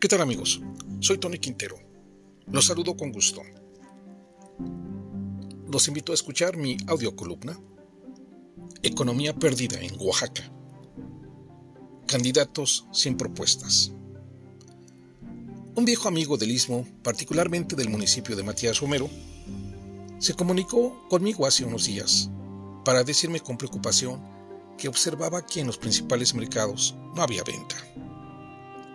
¿Qué 0.00 0.06
tal 0.06 0.20
amigos? 0.20 0.60
Soy 1.00 1.18
Tony 1.18 1.40
Quintero. 1.40 1.76
Los 2.52 2.66
saludo 2.66 2.96
con 2.96 3.10
gusto. 3.10 3.42
Los 5.72 5.88
invito 5.88 6.12
a 6.12 6.14
escuchar 6.14 6.56
mi 6.56 6.76
audio 6.86 7.16
columna 7.16 7.58
Economía 8.80 9.34
perdida 9.34 9.80
en 9.80 9.96
Oaxaca. 9.98 10.52
Candidatos 12.06 12.86
sin 12.92 13.16
propuestas. 13.16 13.90
Un 15.74 15.84
viejo 15.84 16.06
amigo 16.06 16.36
del 16.36 16.52
Istmo, 16.52 16.86
particularmente 17.02 17.74
del 17.74 17.88
municipio 17.88 18.36
de 18.36 18.44
Matías 18.44 18.78
Romero, 18.78 19.10
se 20.20 20.34
comunicó 20.34 21.08
conmigo 21.08 21.44
hace 21.44 21.64
unos 21.64 21.86
días 21.86 22.30
para 22.84 23.02
decirme 23.02 23.40
con 23.40 23.58
preocupación 23.58 24.22
que 24.78 24.86
observaba 24.86 25.44
que 25.44 25.58
en 25.58 25.66
los 25.66 25.76
principales 25.76 26.34
mercados 26.34 26.94
no 27.16 27.22
había 27.22 27.42
venta, 27.42 27.74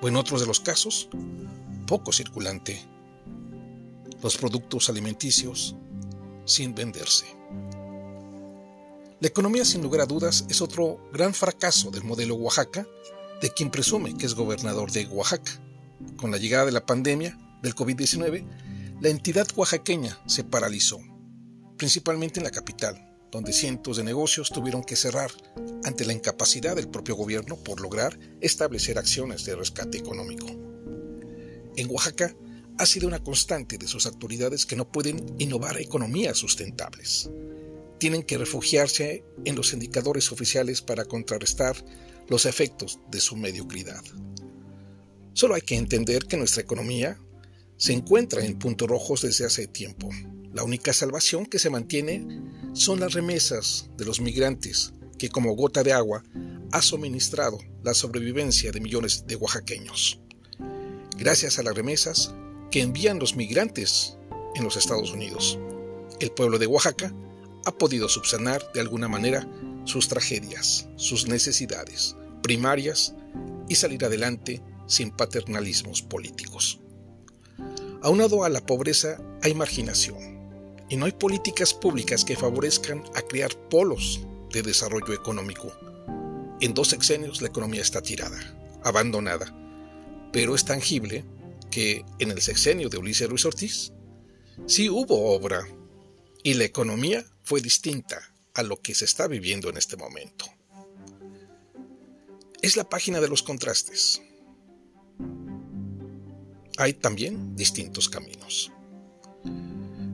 o 0.03 0.07
en 0.09 0.17
otros 0.17 0.41
de 0.41 0.47
los 0.47 0.59
casos, 0.59 1.07
poco 1.87 2.11
circulante, 2.11 2.83
los 4.21 4.35
productos 4.35 4.89
alimenticios 4.89 5.75
sin 6.43 6.75
venderse. 6.75 7.25
La 9.21 9.29
economía, 9.29 9.63
sin 9.63 9.81
lugar 9.81 10.01
a 10.01 10.05
dudas, 10.05 10.45
es 10.49 10.61
otro 10.61 11.09
gran 11.13 11.33
fracaso 11.33 11.89
del 11.89 12.03
modelo 12.03 12.35
Oaxaca, 12.35 12.85
de 13.41 13.49
quien 13.51 13.71
presume 13.71 14.17
que 14.17 14.25
es 14.25 14.35
gobernador 14.35 14.91
de 14.91 15.05
Oaxaca. 15.05 15.53
Con 16.17 16.31
la 16.31 16.37
llegada 16.37 16.65
de 16.65 16.73
la 16.73 16.85
pandemia 16.85 17.37
del 17.61 17.73
COVID-19, 17.73 18.99
la 18.99 19.07
entidad 19.07 19.47
oaxaqueña 19.55 20.19
se 20.25 20.43
paralizó, 20.43 20.99
principalmente 21.77 22.41
en 22.41 22.43
la 22.43 22.51
capital, 22.51 23.15
donde 23.31 23.53
cientos 23.53 23.95
de 23.95 24.03
negocios 24.03 24.49
tuvieron 24.49 24.83
que 24.83 24.97
cerrar 24.97 25.31
ante 25.83 26.05
la 26.05 26.13
incapacidad 26.13 26.75
del 26.75 26.89
propio 26.89 27.15
gobierno 27.15 27.57
por 27.57 27.81
lograr 27.81 28.17
establecer 28.41 28.97
acciones 28.97 29.45
de 29.45 29.55
rescate 29.55 29.97
económico. 29.97 30.47
En 31.75 31.89
Oaxaca 31.89 32.35
ha 32.77 32.85
sido 32.85 33.07
una 33.07 33.23
constante 33.23 33.77
de 33.77 33.87
sus 33.87 34.05
autoridades 34.05 34.65
que 34.65 34.75
no 34.75 34.91
pueden 34.91 35.35
innovar 35.39 35.79
economías 35.79 36.37
sustentables. 36.37 37.29
Tienen 37.99 38.23
que 38.23 38.37
refugiarse 38.37 39.23
en 39.45 39.55
los 39.55 39.73
indicadores 39.73 40.31
oficiales 40.31 40.81
para 40.81 41.05
contrarrestar 41.05 41.75
los 42.27 42.45
efectos 42.45 42.99
de 43.11 43.19
su 43.19 43.35
mediocridad. 43.35 44.03
Solo 45.33 45.55
hay 45.55 45.61
que 45.61 45.75
entender 45.75 46.25
que 46.25 46.37
nuestra 46.37 46.61
economía 46.61 47.19
se 47.77 47.93
encuentra 47.93 48.45
en 48.45 48.59
puntos 48.59 48.87
rojos 48.87 49.21
desde 49.21 49.45
hace 49.45 49.67
tiempo. 49.67 50.09
La 50.53 50.63
única 50.63 50.93
salvación 50.93 51.45
que 51.45 51.59
se 51.59 51.69
mantiene 51.69 52.25
son 52.73 52.99
las 52.99 53.13
remesas 53.13 53.89
de 53.97 54.05
los 54.05 54.21
migrantes 54.21 54.93
que 55.23 55.29
como 55.29 55.55
gota 55.55 55.83
de 55.83 55.93
agua 55.93 56.21
ha 56.73 56.81
suministrado 56.81 57.57
la 57.81 57.93
sobrevivencia 57.93 58.73
de 58.73 58.81
millones 58.81 59.23
de 59.25 59.37
oaxaqueños. 59.37 60.19
Gracias 61.17 61.57
a 61.57 61.63
las 61.63 61.73
remesas 61.73 62.35
que 62.69 62.81
envían 62.81 63.19
los 63.19 63.37
migrantes 63.37 64.17
en 64.55 64.65
los 64.65 64.75
Estados 64.75 65.13
Unidos, 65.13 65.57
el 66.19 66.29
pueblo 66.31 66.59
de 66.59 66.67
Oaxaca 66.67 67.15
ha 67.63 67.71
podido 67.71 68.09
subsanar 68.09 68.69
de 68.73 68.81
alguna 68.81 69.07
manera 69.07 69.47
sus 69.85 70.09
tragedias, 70.09 70.89
sus 70.97 71.25
necesidades 71.25 72.17
primarias 72.41 73.15
y 73.69 73.75
salir 73.75 74.03
adelante 74.03 74.61
sin 74.87 75.09
paternalismos 75.09 76.01
políticos. 76.01 76.81
Aunado 78.01 78.43
a 78.43 78.49
la 78.49 78.65
pobreza 78.65 79.21
hay 79.41 79.53
marginación, 79.53 80.17
y 80.89 80.97
no 80.97 81.05
hay 81.05 81.13
políticas 81.13 81.73
públicas 81.73 82.25
que 82.25 82.35
favorezcan 82.35 83.05
a 83.15 83.21
crear 83.21 83.55
polos 83.69 84.27
de 84.53 84.61
desarrollo 84.61 85.13
económico. 85.13 85.73
En 86.61 86.73
dos 86.73 86.89
sexenios 86.89 87.41
la 87.41 87.49
economía 87.49 87.81
está 87.81 88.01
tirada, 88.01 88.39
abandonada, 88.83 89.53
pero 90.31 90.55
es 90.55 90.63
tangible 90.63 91.25
que 91.69 92.05
en 92.19 92.31
el 92.31 92.41
sexenio 92.41 92.87
de 92.87 92.97
Ulises 92.97 93.27
Ruiz 93.27 93.45
Ortiz 93.45 93.91
sí 94.67 94.89
hubo 94.89 95.35
obra 95.35 95.67
y 96.43 96.53
la 96.53 96.63
economía 96.65 97.25
fue 97.43 97.59
distinta 97.59 98.21
a 98.53 98.63
lo 98.63 98.79
que 98.79 98.93
se 98.93 99.05
está 99.05 99.27
viviendo 99.27 99.69
en 99.69 99.77
este 99.77 99.97
momento. 99.97 100.45
Es 102.61 102.77
la 102.77 102.87
página 102.87 103.19
de 103.19 103.27
los 103.27 103.43
contrastes. 103.43 104.21
Hay 106.77 106.93
también 106.93 107.55
distintos 107.55 108.07
caminos. 108.07 108.71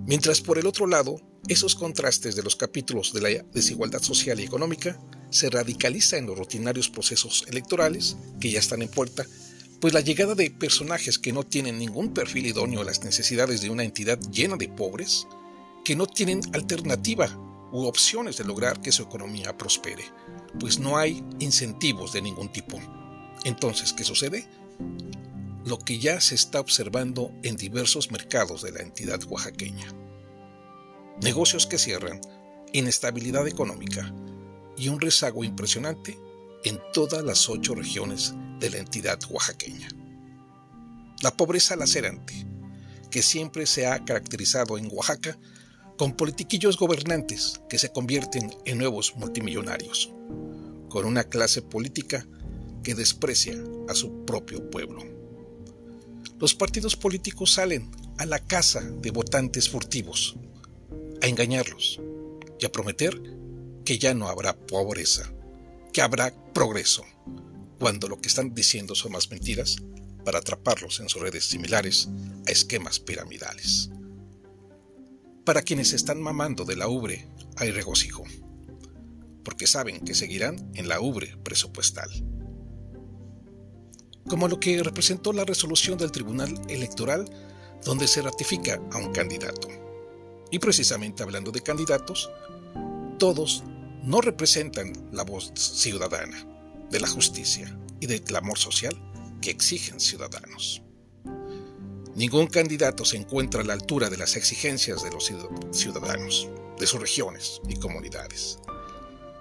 Mientras 0.07 0.41
por 0.41 0.57
el 0.57 0.65
otro 0.65 0.87
lado, 0.87 1.21
esos 1.47 1.75
contrastes 1.75 2.35
de 2.35 2.43
los 2.43 2.55
capítulos 2.55 3.13
de 3.13 3.21
la 3.21 3.43
desigualdad 3.53 4.01
social 4.01 4.39
y 4.39 4.43
económica 4.43 4.99
se 5.29 5.49
radicaliza 5.49 6.17
en 6.17 6.25
los 6.25 6.37
rutinarios 6.37 6.89
procesos 6.89 7.45
electorales 7.47 8.17
que 8.39 8.51
ya 8.51 8.59
están 8.59 8.81
en 8.81 8.89
puerta, 8.89 9.25
pues 9.79 9.93
la 9.93 10.01
llegada 10.01 10.35
de 10.35 10.51
personajes 10.51 11.17
que 11.17 11.31
no 11.31 11.43
tienen 11.43 11.79
ningún 11.79 12.13
perfil 12.13 12.47
idóneo 12.47 12.81
a 12.81 12.85
las 12.85 13.03
necesidades 13.03 13.61
de 13.61 13.69
una 13.69 13.83
entidad 13.83 14.19
llena 14.31 14.57
de 14.57 14.67
pobres, 14.67 15.27
que 15.85 15.95
no 15.95 16.05
tienen 16.07 16.41
alternativa 16.53 17.27
u 17.71 17.85
opciones 17.85 18.37
de 18.37 18.43
lograr 18.43 18.81
que 18.81 18.91
su 18.91 19.03
economía 19.03 19.57
prospere, 19.57 20.03
pues 20.59 20.79
no 20.79 20.97
hay 20.97 21.23
incentivos 21.39 22.11
de 22.11 22.21
ningún 22.21 22.51
tipo. 22.51 22.79
Entonces, 23.45 23.93
¿qué 23.93 24.03
sucede? 24.03 24.47
lo 25.65 25.77
que 25.77 25.99
ya 25.99 26.19
se 26.19 26.35
está 26.35 26.59
observando 26.59 27.31
en 27.43 27.55
diversos 27.55 28.11
mercados 28.11 28.63
de 28.63 28.71
la 28.71 28.81
entidad 28.81 29.21
oaxaqueña. 29.29 29.87
Negocios 31.21 31.67
que 31.67 31.77
cierran, 31.77 32.21
inestabilidad 32.73 33.47
económica 33.47 34.13
y 34.77 34.89
un 34.89 35.01
rezago 35.01 35.43
impresionante 35.43 36.17
en 36.63 36.79
todas 36.93 37.23
las 37.23 37.49
ocho 37.49 37.75
regiones 37.75 38.33
de 38.59 38.69
la 38.69 38.77
entidad 38.77 39.19
oaxaqueña. 39.29 39.89
La 41.21 41.35
pobreza 41.35 41.75
lacerante, 41.75 42.45
que 43.11 43.21
siempre 43.21 43.65
se 43.65 43.87
ha 43.87 44.03
caracterizado 44.05 44.77
en 44.77 44.89
Oaxaca 44.91 45.37
con 45.97 46.13
politiquillos 46.13 46.77
gobernantes 46.77 47.59
que 47.69 47.77
se 47.77 47.91
convierten 47.91 48.55
en 48.65 48.77
nuevos 48.77 49.15
multimillonarios, 49.17 50.13
con 50.89 51.05
una 51.05 51.25
clase 51.25 51.61
política 51.61 52.25
que 52.83 52.95
desprecia 52.95 53.55
a 53.89 53.93
su 53.93 54.25
propio 54.25 54.69
pueblo 54.69 55.19
los 56.39 56.55
partidos 56.55 56.95
políticos 56.95 57.51
salen 57.51 57.91
a 58.17 58.25
la 58.25 58.39
casa 58.39 58.79
de 58.79 59.11
votantes 59.11 59.69
furtivos, 59.69 60.37
a 61.21 61.27
engañarlos 61.27 61.99
y 62.59 62.65
a 62.65 62.71
prometer 62.71 63.19
que 63.85 63.97
ya 63.97 64.13
no 64.13 64.27
habrá 64.27 64.57
pobreza, 64.57 65.31
que 65.93 66.01
habrá 66.01 66.33
progreso, 66.53 67.03
cuando 67.79 68.07
lo 68.07 68.19
que 68.19 68.27
están 68.27 68.53
diciendo 68.53 68.95
son 68.95 69.13
más 69.13 69.29
mentiras 69.29 69.77
para 70.25 70.39
atraparlos 70.39 70.99
en 70.99 71.09
sus 71.09 71.21
redes 71.21 71.45
similares 71.45 72.09
a 72.47 72.51
esquemas 72.51 72.99
piramidales. 72.99 73.89
Para 75.45 75.61
quienes 75.61 75.93
están 75.93 76.21
mamando 76.21 76.65
de 76.65 76.75
la 76.75 76.87
ubre 76.87 77.27
hay 77.55 77.71
regocijo, 77.71 78.23
porque 79.43 79.67
saben 79.67 80.01
que 80.01 80.13
seguirán 80.13 80.71
en 80.75 80.87
la 80.87 81.01
ubre 81.01 81.37
presupuestal 81.43 82.09
como 84.29 84.47
lo 84.47 84.59
que 84.59 84.81
representó 84.83 85.33
la 85.33 85.43
resolución 85.43 85.97
del 85.97 86.11
Tribunal 86.11 86.61
Electoral 86.69 87.25
donde 87.83 88.07
se 88.07 88.21
ratifica 88.21 88.79
a 88.91 88.97
un 88.97 89.11
candidato. 89.11 89.67
Y 90.51 90.59
precisamente 90.59 91.23
hablando 91.23 91.51
de 91.51 91.61
candidatos, 91.61 92.29
todos 93.17 93.63
no 94.03 94.21
representan 94.21 94.93
la 95.11 95.23
voz 95.23 95.51
ciudadana, 95.55 96.45
de 96.89 96.99
la 96.99 97.07
justicia 97.07 97.77
y 97.99 98.07
del 98.07 98.23
clamor 98.23 98.57
social 98.57 98.93
que 99.41 99.51
exigen 99.51 99.99
ciudadanos. 99.99 100.81
Ningún 102.15 102.47
candidato 102.47 103.05
se 103.05 103.17
encuentra 103.17 103.61
a 103.61 103.63
la 103.63 103.73
altura 103.73 104.09
de 104.09 104.17
las 104.17 104.35
exigencias 104.35 105.03
de 105.03 105.11
los 105.11 105.31
ciudadanos, 105.71 106.49
de 106.77 106.87
sus 106.87 106.99
regiones 106.99 107.61
y 107.67 107.75
comunidades. 107.75 108.59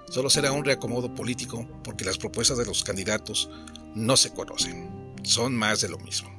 Solo 0.09 0.29
será 0.29 0.51
un 0.51 0.65
reacomodo 0.65 1.13
político 1.13 1.67
porque 1.83 2.05
las 2.05 2.17
propuestas 2.17 2.57
de 2.57 2.65
los 2.65 2.83
candidatos 2.83 3.49
no 3.95 4.15
se 4.15 4.33
conocen, 4.33 5.15
son 5.23 5.55
más 5.55 5.81
de 5.81 5.89
lo 5.89 5.99
mismo. 5.99 6.29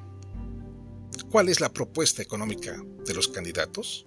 ¿Cuál 1.30 1.48
es 1.48 1.60
la 1.60 1.72
propuesta 1.72 2.22
económica 2.22 2.76
de 3.04 3.14
los 3.14 3.28
candidatos? 3.28 4.06